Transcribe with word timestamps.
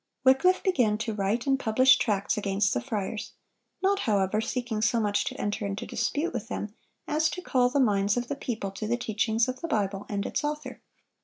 Wycliffe 0.23 0.63
began 0.63 0.97
to 0.97 1.13
write 1.13 1.45
and 1.45 1.59
publish 1.59 1.99
tracts 1.99 2.35
against 2.35 2.73
the 2.73 2.81
friars, 2.81 3.33
not, 3.83 3.99
however, 3.99 4.41
seeking 4.41 4.81
so 4.81 4.99
much 4.99 5.25
to 5.25 5.39
enter 5.39 5.63
into 5.63 5.85
dispute 5.85 6.33
with 6.33 6.47
them 6.47 6.73
as 7.07 7.29
to 7.29 7.39
call 7.39 7.69
the 7.69 7.79
minds 7.79 8.17
of 8.17 8.27
the 8.27 8.35
people 8.35 8.71
to 8.71 8.87
the 8.87 8.97
teachings 8.97 9.47
of 9.47 9.61
the 9.61 9.67
Bible 9.67 10.07
and 10.09 10.25
its 10.25 10.43
Author. 10.43 10.81